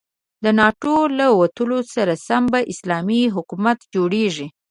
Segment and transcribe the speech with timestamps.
[0.43, 4.47] د ناتو له وتلو سره سم به اسلامي حکومت جوړيږي.